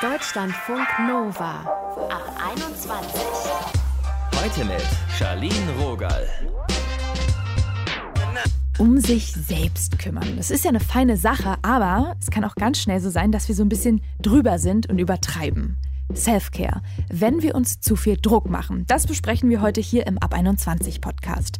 [0.00, 1.60] Deutschlandfunk Nova
[2.08, 3.20] ab 21.
[4.40, 4.86] Heute mit
[5.18, 6.26] Charlene Rogal.
[8.78, 10.36] Um sich selbst kümmern.
[10.36, 13.48] Das ist ja eine feine Sache, aber es kann auch ganz schnell so sein, dass
[13.48, 15.76] wir so ein bisschen drüber sind und übertreiben.
[16.14, 18.84] Self-Care, wenn wir uns zu viel Druck machen.
[18.86, 21.58] Das besprechen wir heute hier im Ab 21 Podcast.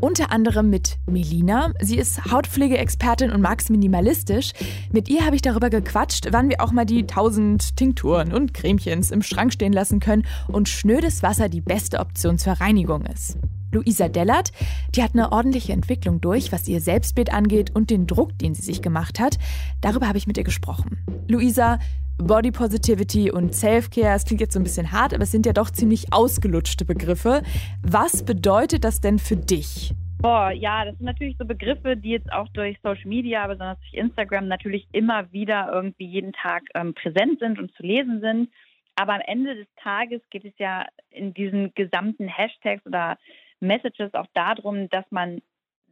[0.00, 1.72] Unter anderem mit Melina.
[1.80, 4.52] Sie ist Hautpflegeexpertin und mag es minimalistisch.
[4.92, 9.10] Mit ihr habe ich darüber gequatscht, wann wir auch mal die tausend Tinkturen und Cremchens
[9.10, 13.36] im Schrank stehen lassen können und schnödes Wasser die beste Option zur Reinigung ist.
[13.72, 14.50] Luisa Dellert,
[14.94, 18.62] die hat eine ordentliche Entwicklung durch, was ihr Selbstbild angeht und den Druck, den sie
[18.62, 19.38] sich gemacht hat.
[19.80, 20.98] Darüber habe ich mit ihr gesprochen.
[21.28, 21.78] Luisa,
[22.22, 25.52] Body Positivity und Self-Care, es klingt jetzt so ein bisschen hart, aber es sind ja
[25.52, 27.42] doch ziemlich ausgelutschte Begriffe.
[27.82, 29.92] Was bedeutet das denn für dich?
[30.18, 33.94] Boah, ja, das sind natürlich so Begriffe, die jetzt auch durch Social Media, besonders durch
[33.94, 38.50] Instagram, natürlich immer wieder irgendwie jeden Tag ähm, präsent sind und zu lesen sind.
[38.96, 43.16] Aber am Ende des Tages geht es ja in diesen gesamten Hashtags oder
[43.60, 45.40] Messages auch darum, dass man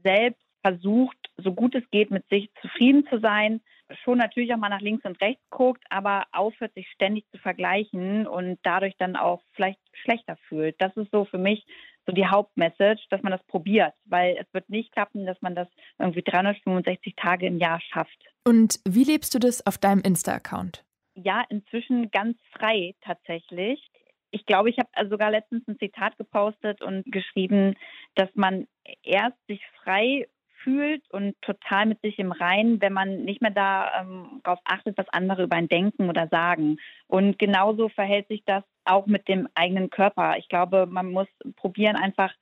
[0.03, 3.61] selbst versucht, so gut es geht, mit sich zufrieden zu sein,
[4.05, 8.27] schon natürlich auch mal nach links und rechts guckt, aber aufhört, sich ständig zu vergleichen
[8.27, 10.77] und dadurch dann auch vielleicht schlechter fühlt.
[10.81, 11.65] Das ist so für mich
[12.07, 15.69] so die Hauptmessage, dass man das probiert, weil es wird nicht klappen, dass man das
[15.99, 18.25] irgendwie 365 Tage im Jahr schafft.
[18.45, 20.85] Und wie lebst du das auf deinem Insta-Account?
[21.15, 23.91] Ja, inzwischen ganz frei tatsächlich.
[24.31, 27.75] Ich glaube, ich habe sogar letztens ein Zitat gepostet und geschrieben,
[28.15, 28.67] dass man
[29.03, 30.29] erst sich frei
[30.69, 35.09] fühlt und total mit sich im Reinen, wenn man nicht mehr darauf ähm, achtet, was
[35.09, 36.77] andere über einen denken oder sagen.
[37.07, 40.37] Und genauso verhält sich das auch mit dem eigenen Körper.
[40.37, 42.35] Ich glaube, man muss probieren, einfach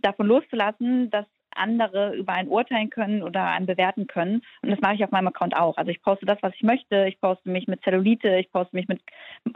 [0.00, 1.26] davon loszulassen, dass
[1.58, 4.42] andere über einen urteilen können oder einen bewerten können.
[4.62, 5.76] Und das mache ich auf meinem Account auch.
[5.76, 7.06] Also ich poste das, was ich möchte.
[7.08, 9.00] Ich poste mich mit Zellulite, ich poste mich mit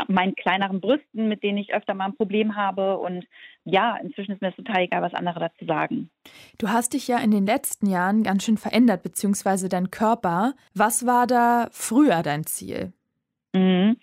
[0.08, 2.98] meinen kleineren Brüsten, mit denen ich öfter mal ein Problem habe.
[2.98, 3.26] Und
[3.64, 6.10] ja, inzwischen ist mir das total egal, was andere dazu sagen.
[6.58, 10.54] Du hast dich ja in den letzten Jahren ganz schön verändert, beziehungsweise dein Körper.
[10.74, 12.92] Was war da früher dein Ziel?
[13.54, 13.96] Mhm.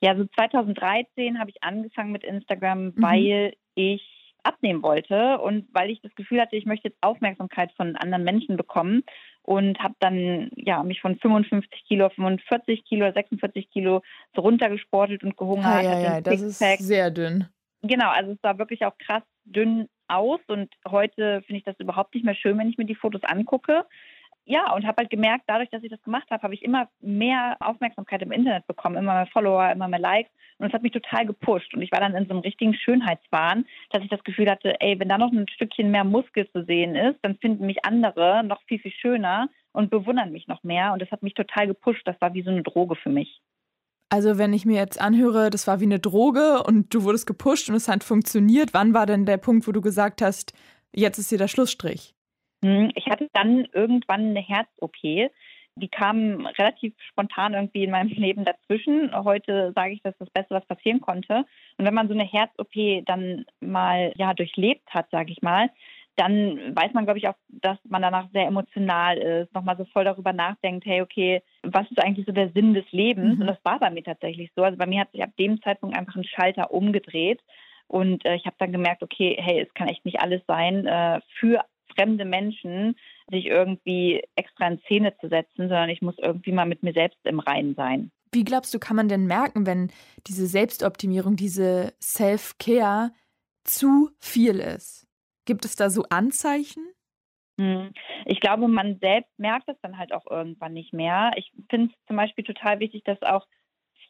[0.00, 2.94] Ja, so 2013 habe ich angefangen mit Instagram, mhm.
[2.96, 4.15] weil ich
[4.46, 8.56] abnehmen wollte und weil ich das Gefühl hatte, ich möchte jetzt Aufmerksamkeit von anderen Menschen
[8.56, 9.02] bekommen
[9.42, 14.02] und habe dann ja mich von 55 Kilo auf 45 Kilo, 46 Kilo
[14.34, 15.84] so runtergesportet und gehungert.
[15.84, 17.46] Ja, ja, ja das ist sehr dünn.
[17.82, 22.14] Genau, also es sah wirklich auch krass dünn aus und heute finde ich das überhaupt
[22.14, 23.84] nicht mehr schön, wenn ich mir die Fotos angucke
[24.46, 27.56] ja, und habe halt gemerkt, dadurch, dass ich das gemacht habe, habe ich immer mehr
[27.58, 30.30] Aufmerksamkeit im Internet bekommen, immer mehr Follower, immer mehr Likes.
[30.58, 31.74] Und es hat mich total gepusht.
[31.74, 34.98] Und ich war dann in so einem richtigen Schönheitswahn, dass ich das Gefühl hatte, ey,
[34.98, 38.62] wenn da noch ein Stückchen mehr Muskel zu sehen ist, dann finden mich andere noch
[38.62, 40.92] viel, viel schöner und bewundern mich noch mehr.
[40.92, 42.02] Und das hat mich total gepusht.
[42.06, 43.42] Das war wie so eine Droge für mich.
[44.08, 47.68] Also wenn ich mir jetzt anhöre, das war wie eine Droge und du wurdest gepusht
[47.68, 50.52] und es hat funktioniert, wann war denn der Punkt, wo du gesagt hast,
[50.94, 52.15] jetzt ist hier der Schlussstrich?
[52.64, 55.30] Hm, ich hatte dann irgendwann eine Herz-OP.
[55.78, 59.14] Die kam relativ spontan irgendwie in meinem Leben dazwischen.
[59.14, 61.44] Heute sage ich, das ist das Beste, was passieren konnte.
[61.76, 65.70] Und wenn man so eine Herz-OP dann mal ja durchlebt hat, sage ich mal,
[66.16, 70.04] dann weiß man, glaube ich, auch, dass man danach sehr emotional ist, nochmal so voll
[70.04, 73.36] darüber nachdenkt, hey, okay, was ist eigentlich so der Sinn des Lebens?
[73.36, 73.42] Mhm.
[73.42, 74.62] Und das war bei mir tatsächlich so.
[74.62, 77.40] Also bei mir hat sich ab dem Zeitpunkt einfach ein Schalter umgedreht.
[77.86, 80.86] Und äh, ich habe dann gemerkt, okay, hey, es kann echt nicht alles sein.
[80.86, 81.60] Äh, für
[81.96, 82.96] fremde Menschen
[83.30, 87.18] sich irgendwie extra in Szene zu setzen, sondern ich muss irgendwie mal mit mir selbst
[87.24, 88.10] im Reinen sein.
[88.32, 89.90] Wie glaubst du, kann man denn merken, wenn
[90.26, 93.12] diese Selbstoptimierung, diese Self-Care
[93.64, 95.06] zu viel ist?
[95.46, 96.86] Gibt es da so Anzeichen?
[97.58, 97.92] Hm.
[98.26, 101.32] Ich glaube, man selbst merkt es dann halt auch irgendwann nicht mehr.
[101.36, 103.46] Ich finde es zum Beispiel total wichtig, dass auch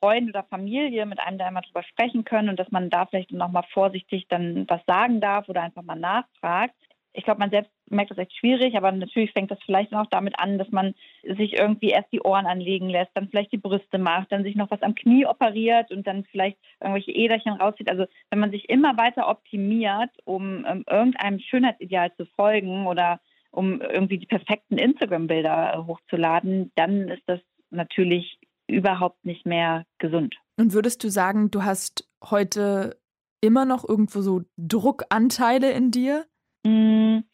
[0.01, 3.31] Freunde oder Familie mit einem da immer drüber sprechen können und dass man da vielleicht
[3.31, 6.75] nochmal vorsichtig dann was sagen darf oder einfach mal nachfragt
[7.17, 10.39] ich glaube, man selbst merkt das echt schwierig, aber natürlich fängt das vielleicht auch damit
[10.39, 14.31] an, dass man sich irgendwie erst die Ohren anlegen lässt, dann vielleicht die Brüste macht,
[14.31, 17.91] dann sich noch was am Knie operiert und dann vielleicht irgendwelche Äderchen rauszieht.
[17.91, 23.21] Also wenn man sich immer weiter optimiert, um, ähm, irgendeinem Schönheitsideal zu folgen oder
[23.51, 27.41] um irgendwie die perfekten Instagram-Bilder äh, hochzuladen, dann ist das
[27.71, 28.39] natürlich
[28.69, 30.37] überhaupt nicht mehr gesund.
[30.59, 32.99] Und würdest du sagen, du hast heute
[33.41, 36.27] immer noch irgendwo so Druckanteile in dir?
[36.67, 37.25] Mm,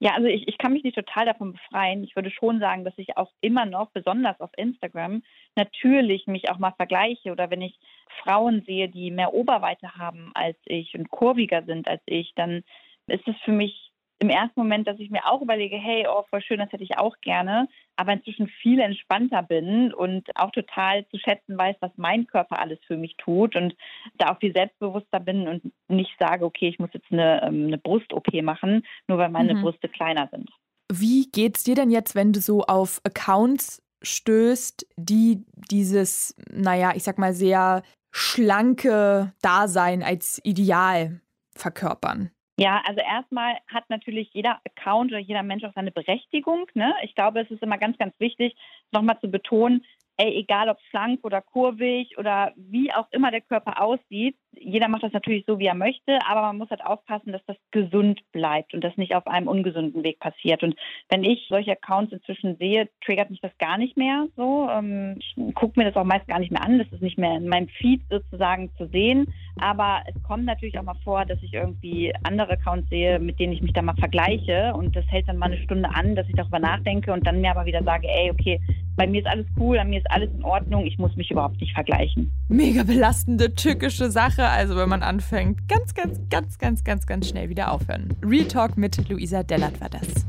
[0.00, 2.04] ja, also ich, ich kann mich nicht total davon befreien.
[2.04, 5.22] Ich würde schon sagen, dass ich auch immer noch, besonders auf Instagram,
[5.56, 7.78] natürlich mich auch mal vergleiche oder wenn ich
[8.22, 12.64] Frauen sehe, die mehr Oberweite haben als ich und kurviger sind als ich, dann
[13.06, 13.91] ist es für mich
[14.22, 16.96] im ersten Moment, dass ich mir auch überlege, hey, oh, voll schön, das hätte ich
[16.96, 22.28] auch gerne, aber inzwischen viel entspannter bin und auch total zu schätzen weiß, was mein
[22.28, 23.74] Körper alles für mich tut und
[24.18, 27.78] da auch viel selbstbewusster bin und nicht sage, okay, ich muss jetzt eine, ähm, eine
[27.78, 29.62] Brust-OP machen, nur weil meine mhm.
[29.62, 30.48] Brüste kleiner sind.
[30.92, 37.02] Wie geht's dir denn jetzt, wenn du so auf Accounts stößt, die dieses, naja, ich
[37.02, 37.82] sag mal, sehr
[38.12, 41.20] schlanke Dasein als Ideal
[41.56, 42.30] verkörpern?
[42.62, 46.68] Ja, also erstmal hat natürlich jeder Account oder jeder Mensch auch seine Berechtigung.
[46.74, 46.94] Ne?
[47.02, 48.54] Ich glaube, es ist immer ganz, ganz wichtig,
[48.92, 49.84] nochmal zu betonen,
[50.16, 55.02] ey, egal ob schlank oder kurvig oder wie auch immer der Körper aussieht, jeder macht
[55.02, 58.74] das natürlich so, wie er möchte, aber man muss halt aufpassen, dass das gesund bleibt
[58.74, 60.62] und das nicht auf einem ungesunden Weg passiert.
[60.62, 60.76] Und
[61.08, 64.68] wenn ich solche Accounts inzwischen sehe, triggert mich das gar nicht mehr so.
[64.70, 66.78] Ähm, ich gucke mir das auch meist gar nicht mehr an.
[66.78, 69.32] Das ist nicht mehr in meinem Feed sozusagen zu sehen.
[69.58, 73.52] Aber es kommt natürlich auch mal vor, dass ich irgendwie andere Accounts sehe, mit denen
[73.52, 74.74] ich mich dann mal vergleiche.
[74.74, 77.50] Und das hält dann mal eine Stunde an, dass ich darüber nachdenke und dann mir
[77.50, 78.60] aber wieder sage, ey, okay,
[78.96, 81.60] bei mir ist alles cool, bei mir ist alles in Ordnung, ich muss mich überhaupt
[81.60, 82.32] nicht vergleichen.
[82.48, 84.48] Mega belastende, tückische Sache.
[84.48, 88.08] Also wenn man anfängt, ganz, ganz, ganz, ganz, ganz, ganz schnell wieder aufhören.
[88.24, 90.26] Real Talk mit Luisa Dellert war das.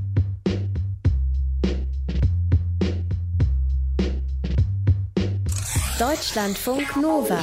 [6.00, 7.40] Deutschlandfunk Nova.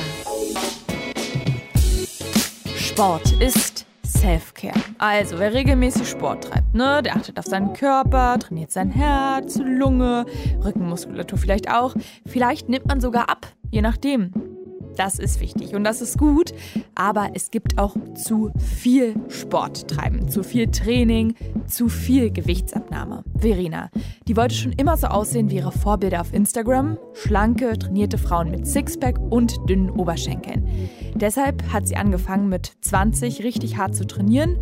[2.76, 3.79] Sport ist
[4.20, 4.74] Self-Care.
[4.98, 10.26] Also, wer regelmäßig Sport treibt, ne, der achtet auf seinen Körper, trainiert sein Herz, Lunge,
[10.62, 11.94] Rückenmuskulatur vielleicht auch.
[12.26, 14.49] Vielleicht nimmt man sogar ab, je nachdem.
[14.96, 16.52] Das ist wichtig und das ist gut,
[16.94, 21.34] aber es gibt auch zu viel Sport treiben, zu viel Training,
[21.66, 23.24] zu viel Gewichtsabnahme.
[23.38, 23.90] Verena,
[24.28, 28.66] die wollte schon immer so aussehen wie ihre Vorbilder auf Instagram, schlanke, trainierte Frauen mit
[28.66, 30.68] Sixpack und dünnen Oberschenkeln.
[31.14, 34.58] Deshalb hat sie angefangen mit 20 richtig hart zu trainieren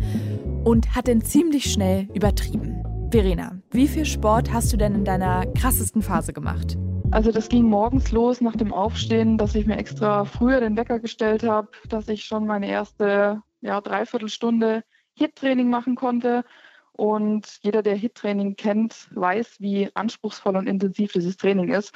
[0.63, 2.83] und hat dann ziemlich schnell übertrieben.
[3.11, 6.77] Verena, wie viel Sport hast du denn in deiner krassesten Phase gemacht?
[7.11, 10.99] Also das ging morgens los nach dem Aufstehen, dass ich mir extra früher den Wecker
[10.99, 14.83] gestellt habe, dass ich schon meine erste ja, Dreiviertelstunde
[15.15, 16.45] HIT-Training machen konnte.
[16.91, 21.93] Und jeder, der HIT-Training kennt, weiß, wie anspruchsvoll und intensiv dieses Training ist.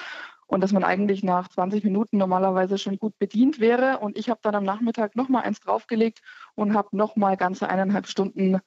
[0.48, 4.00] Und dass man eigentlich nach 20 Minuten normalerweise schon gut bedient wäre.
[4.00, 6.22] Und ich habe dann am Nachmittag nochmal eins draufgelegt
[6.56, 8.60] und habe nochmal ganze eineinhalb Stunden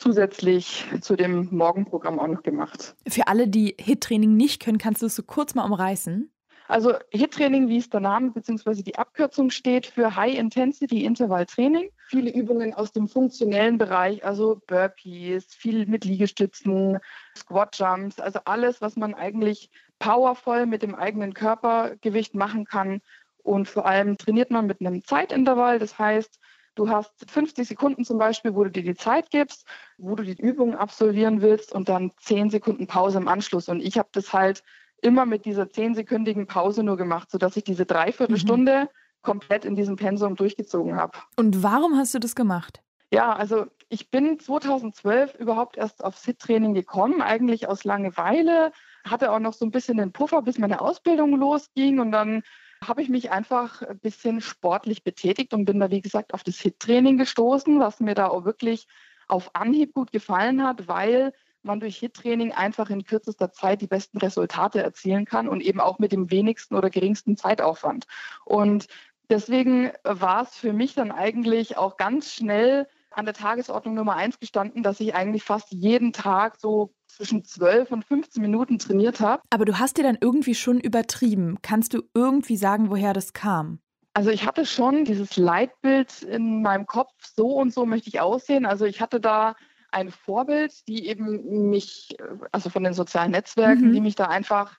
[0.00, 2.96] zusätzlich zu dem Morgenprogramm auch noch gemacht.
[3.06, 6.32] Für alle, die HIT-Training nicht können, kannst du es so kurz mal umreißen?
[6.68, 8.82] Also HIT-Training, wie es der Name bzw.
[8.82, 11.90] die Abkürzung steht, für High Intensity Interval Training.
[12.08, 16.98] Viele Übungen aus dem funktionellen Bereich, also Burpees, viel mit Liegestützen,
[17.36, 19.68] Squat Jumps, also alles, was man eigentlich
[19.98, 23.00] powervoll mit dem eigenen Körpergewicht machen kann.
[23.42, 25.80] Und vor allem trainiert man mit einem Zeitintervall.
[25.80, 26.38] Das heißt,
[26.74, 29.66] Du hast 50 Sekunden zum Beispiel, wo du dir die Zeit gibst,
[29.98, 33.68] wo du die Übung absolvieren willst und dann 10 Sekunden Pause im Anschluss.
[33.68, 34.62] Und ich habe das halt
[35.02, 38.88] immer mit dieser 10-sekündigen Pause nur gemacht, sodass ich diese Dreiviertelstunde mhm.
[39.22, 41.18] komplett in diesem Pensum durchgezogen habe.
[41.36, 42.82] Und warum hast du das gemacht?
[43.12, 48.72] Ja, also ich bin 2012 überhaupt erst auf SIT-Training gekommen, eigentlich aus Langeweile,
[49.04, 52.42] hatte auch noch so ein bisschen den Puffer, bis meine Ausbildung losging und dann
[52.82, 56.58] habe ich mich einfach ein bisschen sportlich betätigt und bin da, wie gesagt, auf das
[56.60, 58.86] HIT-Training gestoßen, was mir da auch wirklich
[59.28, 61.32] auf Anhieb gut gefallen hat, weil
[61.62, 65.98] man durch HIT-Training einfach in kürzester Zeit die besten Resultate erzielen kann und eben auch
[65.98, 68.06] mit dem wenigsten oder geringsten Zeitaufwand.
[68.44, 68.86] Und
[69.28, 74.38] deswegen war es für mich dann eigentlich auch ganz schnell an der Tagesordnung Nummer eins
[74.38, 79.42] gestanden, dass ich eigentlich fast jeden Tag so zwischen 12 und 15 Minuten trainiert habe.
[79.50, 81.58] Aber du hast dir dann irgendwie schon übertrieben.
[81.62, 83.80] Kannst du irgendwie sagen, woher das kam?
[84.14, 88.66] Also ich hatte schon dieses Leitbild in meinem Kopf, so und so möchte ich aussehen.
[88.66, 89.54] Also ich hatte da
[89.92, 92.16] ein Vorbild, die eben mich,
[92.52, 93.92] also von den sozialen Netzwerken, mhm.
[93.92, 94.76] die mich da einfach,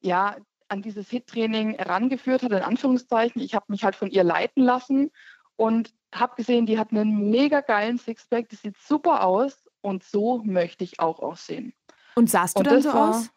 [0.00, 0.36] ja,
[0.68, 3.42] an dieses Hit-Training herangeführt hat, in Anführungszeichen.
[3.42, 5.10] Ich habe mich halt von ihr leiten lassen
[5.56, 10.42] und habe gesehen, die hat einen mega geilen Sixpack, die sieht super aus und so
[10.44, 11.72] möchte ich auch aussehen.
[12.14, 13.30] Und sahst du und dann so war, aus?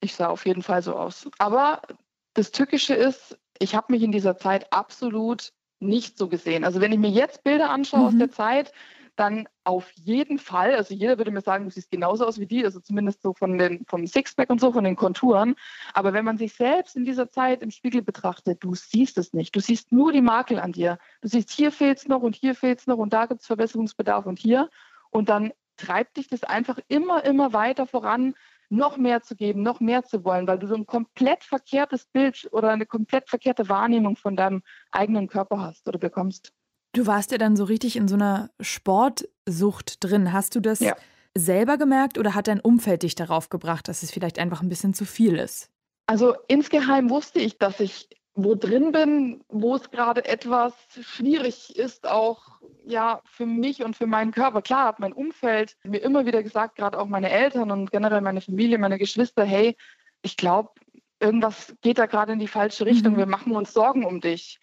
[0.00, 1.28] Ich sah auf jeden Fall so aus.
[1.38, 1.82] Aber
[2.34, 6.64] das Tückische ist, ich habe mich in dieser Zeit absolut nicht so gesehen.
[6.64, 8.06] Also wenn ich mir jetzt Bilder anschaue mhm.
[8.06, 8.72] aus der Zeit,
[9.18, 12.64] dann auf jeden Fall, also jeder würde mir sagen, du siehst genauso aus wie die,
[12.64, 15.56] also zumindest so von den, vom Sixpack und so, von den Konturen.
[15.92, 19.56] Aber wenn man sich selbst in dieser Zeit im Spiegel betrachtet, du siehst es nicht.
[19.56, 20.98] Du siehst nur die Makel an dir.
[21.20, 23.46] Du siehst, hier fehlt es noch und hier fehlt es noch und da gibt es
[23.46, 24.70] Verbesserungsbedarf und hier.
[25.10, 28.34] Und dann treibt dich das einfach immer, immer weiter voran,
[28.70, 32.48] noch mehr zu geben, noch mehr zu wollen, weil du so ein komplett verkehrtes Bild
[32.52, 36.52] oder eine komplett verkehrte Wahrnehmung von deinem eigenen Körper hast oder bekommst.
[36.98, 40.32] Du warst ja dann so richtig in so einer Sportsucht drin.
[40.32, 40.96] Hast du das ja.
[41.32, 44.94] selber gemerkt oder hat dein Umfeld dich darauf gebracht, dass es vielleicht einfach ein bisschen
[44.94, 45.70] zu viel ist?
[46.06, 52.04] Also insgeheim wusste ich, dass ich wo drin bin, wo es gerade etwas schwierig ist,
[52.08, 54.60] auch ja für mich und für meinen Körper.
[54.60, 58.40] Klar hat mein Umfeld mir immer wieder gesagt, gerade auch meine Eltern und generell meine
[58.40, 59.76] Familie, meine Geschwister, hey,
[60.22, 60.70] ich glaube,
[61.20, 63.12] irgendwas geht da gerade in die falsche Richtung.
[63.12, 63.18] Mhm.
[63.18, 64.58] Wir machen uns Sorgen um dich.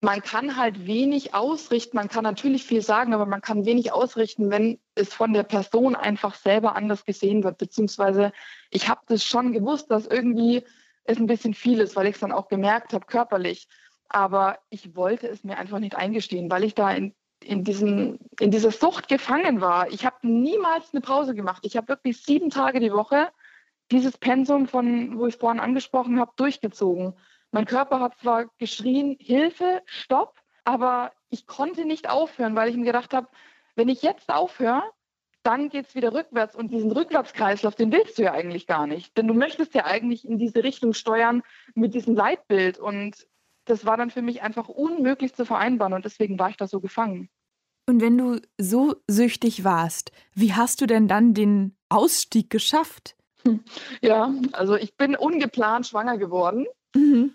[0.00, 1.96] Man kann halt wenig ausrichten.
[1.96, 5.96] Man kann natürlich viel sagen, aber man kann wenig ausrichten, wenn es von der Person
[5.96, 7.58] einfach selber anders gesehen wird.
[7.58, 8.32] Beziehungsweise
[8.70, 10.62] ich habe das schon gewusst, dass irgendwie
[11.04, 13.66] es ein bisschen viel ist, weil ich es dann auch gemerkt habe körperlich.
[14.08, 18.50] Aber ich wollte es mir einfach nicht eingestehen, weil ich da in, in, diesen, in
[18.52, 19.90] dieser Sucht gefangen war.
[19.90, 21.64] Ich habe niemals eine Pause gemacht.
[21.66, 23.30] Ich habe wirklich sieben Tage die Woche
[23.90, 27.14] dieses Pensum, von wo ich vorhin angesprochen habe, durchgezogen.
[27.50, 32.84] Mein Körper hat zwar geschrien, Hilfe, Stopp, aber ich konnte nicht aufhören, weil ich mir
[32.84, 33.28] gedacht habe,
[33.74, 34.82] wenn ich jetzt aufhöre,
[35.42, 36.54] dann geht es wieder rückwärts.
[36.54, 39.16] Und diesen Rückwärtskreislauf, den willst du ja eigentlich gar nicht.
[39.16, 41.42] Denn du möchtest ja eigentlich in diese Richtung steuern
[41.74, 42.78] mit diesem Leitbild.
[42.78, 43.26] Und
[43.64, 45.94] das war dann für mich einfach unmöglich zu vereinbaren.
[45.94, 47.30] Und deswegen war ich da so gefangen.
[47.86, 53.16] Und wenn du so süchtig warst, wie hast du denn dann den Ausstieg geschafft?
[54.02, 56.66] Ja, also ich bin ungeplant schwanger geworden.
[56.94, 57.34] Mhm.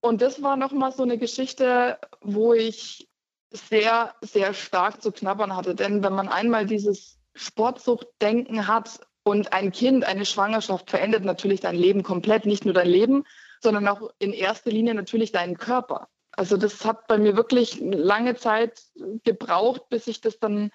[0.00, 3.08] Und das war nochmal so eine Geschichte, wo ich
[3.50, 5.74] sehr, sehr stark zu knabbern hatte.
[5.74, 11.76] Denn wenn man einmal dieses Sportsuchtdenken hat und ein Kind, eine Schwangerschaft verändert natürlich dein
[11.76, 13.24] Leben komplett, nicht nur dein Leben,
[13.60, 16.08] sondern auch in erster Linie natürlich deinen Körper.
[16.32, 18.82] Also das hat bei mir wirklich lange Zeit
[19.24, 20.70] gebraucht, bis ich das dann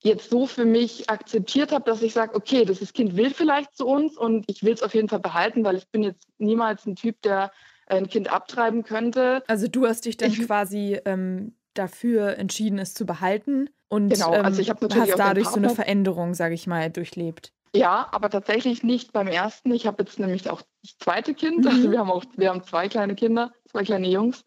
[0.00, 3.86] jetzt so für mich akzeptiert habe, dass ich sage, okay, das Kind will vielleicht zu
[3.86, 6.96] uns und ich will es auf jeden Fall behalten, weil ich bin jetzt niemals ein
[6.96, 7.50] Typ, der
[7.86, 9.42] ein Kind abtreiben könnte.
[9.48, 14.30] Also du hast dich dann ich, quasi ähm, dafür entschieden, es zu behalten und genau,
[14.30, 17.52] also ich ähm, natürlich hast dadurch so eine Veränderung, sage ich mal, durchlebt.
[17.74, 19.72] Ja, aber tatsächlich nicht beim ersten.
[19.72, 21.64] Ich habe jetzt nämlich auch das zweite Kind.
[21.64, 21.68] Mhm.
[21.68, 24.44] Also wir haben auch, wir haben zwei kleine Kinder, zwei kleine Jungs.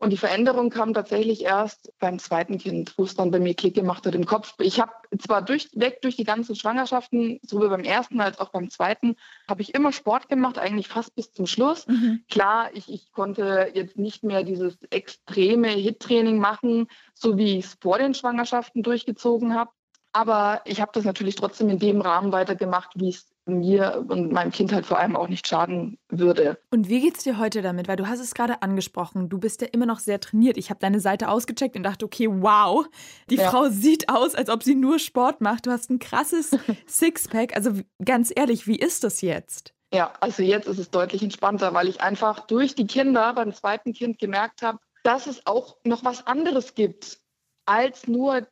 [0.00, 3.74] Und die Veränderung kam tatsächlich erst beim zweiten Kind, wo es dann bei mir Klick
[3.74, 4.54] gemacht hat im Kopf.
[4.60, 9.16] Ich habe zwar durchweg durch die ganzen Schwangerschaften, sowohl beim ersten als auch beim zweiten,
[9.48, 11.88] habe ich immer Sport gemacht, eigentlich fast bis zum Schluss.
[11.88, 12.22] Mhm.
[12.30, 17.76] Klar, ich, ich konnte jetzt nicht mehr dieses extreme Hit-Training machen, so wie ich es
[17.80, 19.72] vor den Schwangerschaften durchgezogen habe.
[20.12, 24.52] Aber ich habe das natürlich trotzdem in dem Rahmen weitergemacht, wie es mir und meinem
[24.52, 26.58] Kind halt vor allem auch nicht schaden würde.
[26.70, 27.88] Und wie geht's dir heute damit?
[27.88, 30.56] Weil du hast es gerade angesprochen, du bist ja immer noch sehr trainiert.
[30.56, 32.86] Ich habe deine Seite ausgecheckt und dachte, okay, wow,
[33.30, 33.50] die ja.
[33.50, 35.66] Frau sieht aus, als ob sie nur Sport macht.
[35.66, 36.50] Du hast ein krasses
[36.86, 37.56] Sixpack.
[37.56, 37.72] Also
[38.04, 39.74] ganz ehrlich, wie ist das jetzt?
[39.92, 43.94] Ja, also jetzt ist es deutlich entspannter, weil ich einfach durch die Kinder beim zweiten
[43.94, 47.18] Kind gemerkt habe, dass es auch noch was anderes gibt
[47.64, 48.46] als nur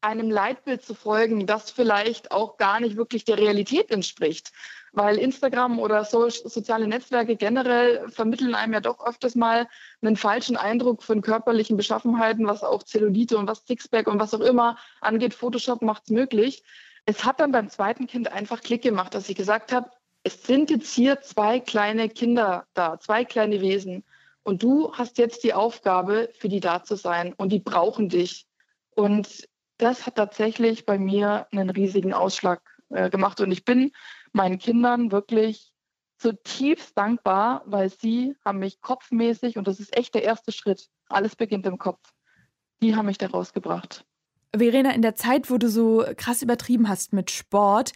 [0.00, 4.52] einem Leitbild zu folgen, das vielleicht auch gar nicht wirklich der Realität entspricht.
[4.92, 9.68] Weil Instagram oder so, soziale Netzwerke generell vermitteln einem ja doch öfters mal
[10.00, 14.40] einen falschen Eindruck von körperlichen Beschaffenheiten, was auch Zellulite und was Sixpack und was auch
[14.40, 15.34] immer angeht.
[15.34, 16.62] Photoshop macht es möglich.
[17.04, 19.90] Es hat dann beim zweiten Kind einfach Klick gemacht, dass ich gesagt habe,
[20.22, 24.04] es sind jetzt hier zwei kleine Kinder da, zwei kleine Wesen.
[24.42, 27.34] Und du hast jetzt die Aufgabe, für die da zu sein.
[27.34, 28.46] Und die brauchen dich.
[28.94, 33.40] Und das hat tatsächlich bei mir einen riesigen Ausschlag äh, gemacht.
[33.40, 33.92] Und ich bin
[34.32, 35.72] meinen Kindern wirklich
[36.18, 41.36] zutiefst dankbar, weil sie haben mich kopfmäßig, und das ist echt der erste Schritt, alles
[41.36, 42.00] beginnt im Kopf,
[42.82, 44.04] die haben mich da rausgebracht.
[44.54, 47.92] Verena, in der Zeit, wo du so krass übertrieben hast mit Sport,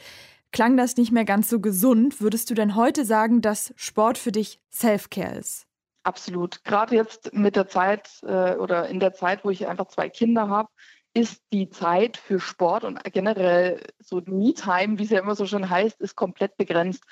[0.53, 2.21] klang das nicht mehr ganz so gesund.
[2.21, 5.67] Würdest du denn heute sagen, dass Sport für dich Self-Care ist?
[6.05, 6.63] Absolut.
[6.65, 10.49] Gerade jetzt mit der Zeit äh, oder in der Zeit, wo ich einfach zwei Kinder
[10.49, 10.69] habe,
[11.15, 15.69] ist die Zeit für Sport und generell so Me-Time, wie es ja immer so schön
[15.69, 17.05] heißt, ist komplett begrenzt.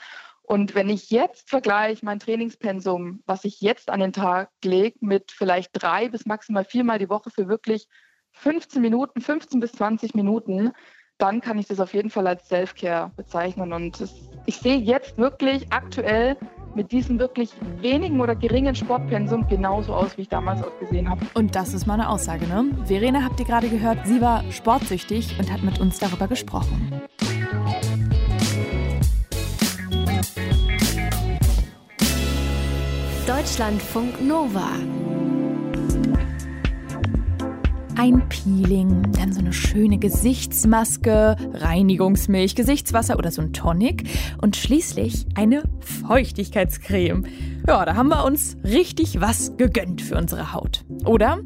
[0.42, 5.30] Und wenn ich jetzt vergleiche mein Trainingspensum, was ich jetzt an den Tag lege, mit
[5.30, 7.87] vielleicht drei bis maximal viermal die Woche für wirklich
[8.33, 10.73] 15 Minuten, 15 bis 20 Minuten,
[11.19, 13.73] dann kann ich das auf jeden Fall als Self-Care bezeichnen.
[13.73, 14.12] Und das,
[14.47, 16.37] ich sehe jetzt wirklich aktuell
[16.74, 17.50] mit diesem wirklich
[17.80, 21.26] wenigen oder geringen Sportpensum genauso aus, wie ich damals auch gesehen habe.
[21.34, 22.70] Und das ist meine Aussage, ne?
[22.84, 27.02] Verena habt ihr gerade gehört, sie war sportsüchtig und hat mit uns darüber gesprochen.
[33.26, 34.70] Deutschlandfunk Nova
[38.00, 44.09] ein Peeling, dann so eine schöne Gesichtsmaske, Reinigungsmilch, Gesichtswasser oder so ein Tonic
[44.40, 47.26] und schließlich eine Feuchtigkeitscreme.
[47.69, 50.83] Ja, da haben wir uns richtig was gegönnt für unsere Haut.
[51.04, 51.40] Oder?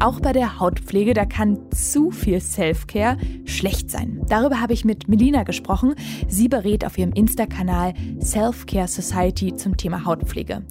[0.00, 4.22] Auch bei der Hautpflege, da kann zu viel Self-Care schlecht sein.
[4.30, 5.94] Darüber habe ich mit Melina gesprochen.
[6.26, 10.62] Sie berät auf ihrem Insta-Kanal Self-Care Society zum Thema Hautpflege.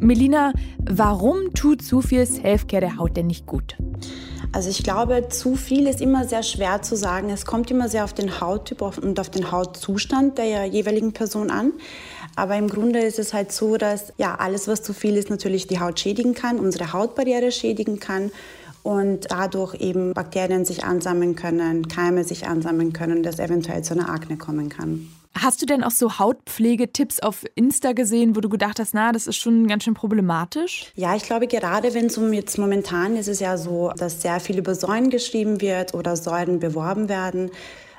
[0.00, 0.52] Melina,
[0.84, 3.76] warum tut zu viel Self-Care der Haut denn nicht gut?
[4.52, 7.30] Also ich glaube, zu viel ist immer sehr schwer zu sagen.
[7.30, 11.72] Es kommt immer sehr auf den Hauttyp und auf den Hautzustand der jeweiligen Person an.
[12.34, 15.68] Aber im Grunde ist es halt so, dass ja alles, was zu viel ist, natürlich
[15.68, 18.32] die Haut schädigen kann, unsere Hautbarriere schädigen kann
[18.82, 24.08] und dadurch eben Bakterien sich ansammeln können, Keime sich ansammeln können, dass eventuell zu einer
[24.08, 25.08] Akne kommen kann.
[25.34, 29.28] Hast du denn auch so Hautpflegetipps auf Insta gesehen, wo du gedacht hast, na, das
[29.28, 30.90] ist schon ganz schön problematisch?
[30.96, 34.40] Ja, ich glaube, gerade wenn es um jetzt momentan ist es ja so, dass sehr
[34.40, 37.50] viel über Säuren geschrieben wird oder Säuren beworben werden.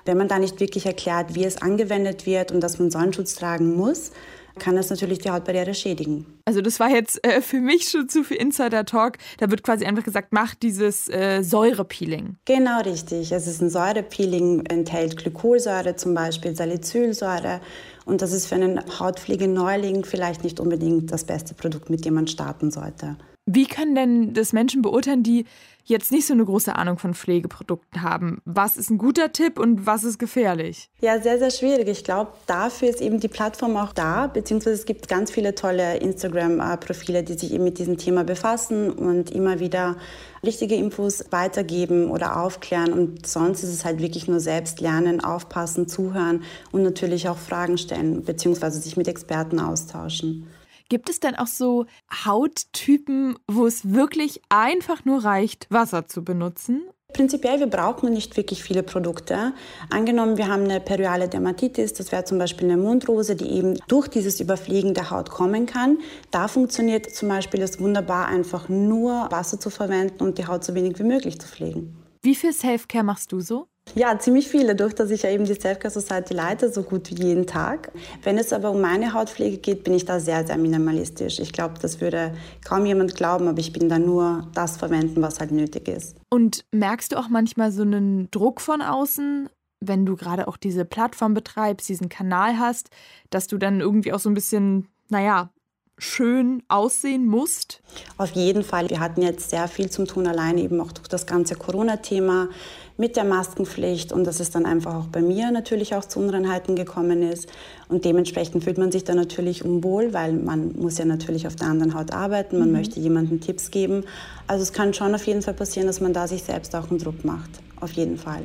[0.04, 3.76] Wenn man da nicht wirklich erklärt, wie es angewendet wird und dass man Sonnenschutz tragen
[3.76, 4.12] muss,
[4.60, 6.26] kann das natürlich die Hautbarriere schädigen.
[6.46, 9.18] Also das war jetzt äh, für mich schon zu viel Insider-Talk.
[9.38, 12.38] Da wird quasi einfach gesagt, mach dieses äh, Säurepeeling.
[12.46, 13.32] Genau richtig.
[13.32, 17.62] Es ist ein Säurepeeling, enthält Glykolsäure zum Beispiel, Salicylsäure.
[18.06, 22.28] Und das ist für einen Hautpflegeneuling vielleicht nicht unbedingt das beste Produkt, mit dem man
[22.28, 23.16] starten sollte.
[23.48, 25.46] Wie können denn das Menschen beurteilen, die
[25.84, 28.40] jetzt nicht so eine große Ahnung von Pflegeprodukten haben?
[28.46, 30.90] Was ist ein guter Tipp und was ist gefährlich?
[31.02, 31.88] Ja, sehr, sehr schwierig.
[31.88, 35.98] Ich glaube, dafür ist eben die Plattform auch da, beziehungsweise es gibt ganz viele tolle
[35.98, 39.98] Instagram-Profile, die sich eben mit diesem Thema befassen und immer wieder
[40.44, 42.94] richtige Infos weitergeben oder aufklären.
[42.94, 47.80] Und sonst ist es halt wirklich nur selbst lernen, aufpassen, zuhören und natürlich auch Fragen
[47.80, 50.48] stellen, beziehungsweise sich mit Experten austauschen.
[50.92, 51.86] Gibt es denn auch so
[52.26, 56.82] Hauttypen, wo es wirklich einfach nur reicht, Wasser zu benutzen?
[57.14, 59.54] Prinzipiell, wir brauchen nicht wirklich viele Produkte.
[59.90, 64.10] Angenommen, wir haben eine periale Dermatitis, das wäre zum Beispiel eine Mundrose, die eben durch
[64.10, 65.98] dieses Überfliegen der Haut kommen kann.
[66.30, 70.76] Da funktioniert zum Beispiel es wunderbar, einfach nur Wasser zu verwenden und die Haut so
[70.76, 71.96] wenig wie möglich zu pflegen.
[72.22, 73.71] Wie viel Selfcare machst du so?
[73.96, 77.24] Ja, ziemlich viele, durch dass ich ja eben die Selfcare Society leite, so gut wie
[77.24, 77.92] jeden Tag.
[78.24, 81.40] Wenn es aber um meine Hautpflege geht, bin ich da sehr, sehr minimalistisch.
[81.40, 82.34] Ich glaube, das würde
[82.66, 86.16] kaum jemand glauben, aber ich bin da nur das verwenden, was halt nötig ist.
[86.30, 89.50] Und merkst du auch manchmal so einen Druck von außen,
[89.82, 92.90] wenn du gerade auch diese Plattform betreibst, diesen Kanal hast,
[93.30, 95.50] dass du dann irgendwie auch so ein bisschen, naja,
[95.98, 97.82] schön aussehen musst?
[98.18, 98.90] Auf jeden Fall.
[98.90, 102.50] Wir hatten jetzt sehr viel zum tun, allein eben auch durch das ganze Corona-Thema
[102.98, 106.76] mit der Maskenpflicht und dass es dann einfach auch bei mir natürlich auch zu Unreinheiten
[106.76, 107.50] gekommen ist.
[107.90, 111.68] Und dementsprechend fühlt man sich dann natürlich unwohl, weil man muss ja natürlich auf der
[111.68, 112.78] anderen Haut arbeiten, man mhm.
[112.78, 114.04] möchte jemandem Tipps geben.
[114.48, 117.00] Also es kann schon auf jeden Fall passieren, dass man da sich selbst auch einen
[117.00, 117.50] Druck macht.
[117.80, 118.44] Auf jeden Fall.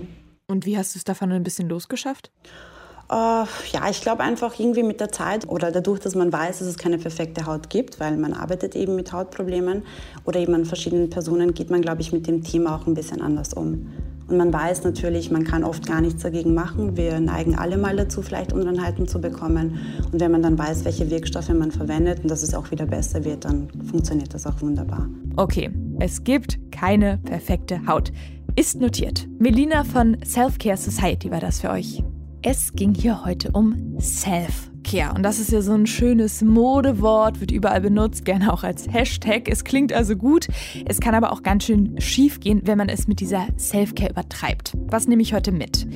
[0.48, 2.30] Und wie hast du es davon ein bisschen losgeschafft?
[3.08, 6.66] Uh, ja, ich glaube einfach irgendwie mit der Zeit oder dadurch, dass man weiß, dass
[6.66, 9.84] es keine perfekte Haut gibt, weil man arbeitet eben mit Hautproblemen
[10.24, 13.22] oder eben an verschiedenen Personen, geht man, glaube ich, mit dem Thema auch ein bisschen
[13.22, 13.86] anders um.
[14.28, 16.96] Und man weiß natürlich, man kann oft gar nichts dagegen machen.
[16.96, 19.78] Wir neigen alle mal dazu, vielleicht Unreinheiten zu bekommen.
[20.10, 23.24] Und wenn man dann weiß, welche Wirkstoffe man verwendet und dass es auch wieder besser
[23.24, 25.08] wird, dann funktioniert das auch wunderbar.
[25.36, 28.10] Okay, es gibt keine perfekte Haut.
[28.56, 29.28] Ist notiert.
[29.38, 32.02] Melina von Self-Care Society war das für euch.
[32.48, 35.14] Es ging hier heute um Self-Care.
[35.16, 39.48] Und das ist ja so ein schönes Modewort, wird überall benutzt, gerne auch als Hashtag.
[39.48, 40.46] Es klingt also gut,
[40.84, 44.74] es kann aber auch ganz schön schief gehen, wenn man es mit dieser Self-Care übertreibt.
[44.86, 45.88] Was nehme ich heute mit?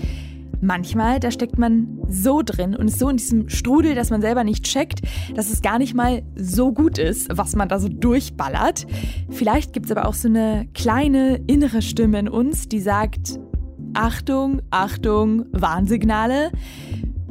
[0.61, 4.43] Manchmal, da steckt man so drin und ist so in diesem Strudel, dass man selber
[4.43, 5.03] nicht checkt,
[5.37, 8.89] dass es gar nicht mal so gut ist, was man da so durchballert.
[9.31, 13.39] Vielleicht gibt es aber auch so eine kleine innere Stimme in uns, die sagt,
[13.95, 16.53] Achtung, Achtung, Warnsignale.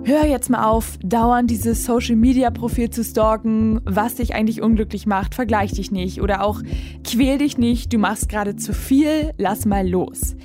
[0.04, 5.06] Hör jetzt mal auf, dauernd dieses Social Media Profil zu stalken, was dich eigentlich unglücklich
[5.06, 6.62] macht, vergleich dich nicht oder auch
[7.04, 10.36] quäl dich nicht, du machst gerade zu viel, lass mal los.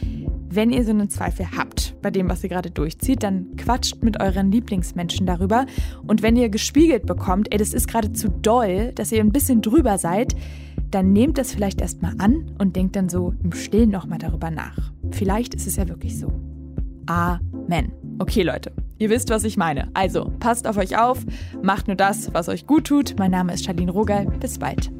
[0.48, 4.20] Wenn ihr so einen Zweifel habt bei dem, was ihr gerade durchzieht, dann quatscht mit
[4.20, 5.66] euren Lieblingsmenschen darüber.
[6.06, 9.62] Und wenn ihr gespiegelt bekommt, ey, das ist gerade zu doll, dass ihr ein bisschen
[9.62, 10.36] drüber seid,
[10.92, 14.93] dann nehmt das vielleicht erstmal an und denkt dann so im Stillen nochmal darüber nach.
[15.10, 16.32] Vielleicht ist es ja wirklich so.
[17.06, 17.92] Amen.
[18.18, 19.88] Okay, Leute, ihr wisst, was ich meine.
[19.94, 21.18] Also, passt auf euch auf,
[21.62, 23.14] macht nur das, was euch gut tut.
[23.18, 24.26] Mein Name ist Charlene Rogal.
[24.40, 24.90] Bis bald.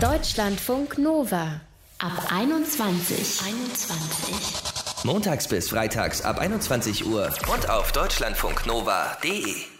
[0.00, 1.60] Deutschlandfunk Nova.
[1.98, 3.40] Ab 21.
[3.42, 5.04] 21.
[5.04, 9.75] Montags bis freitags ab 21 Uhr und auf deutschlandfunknova.de.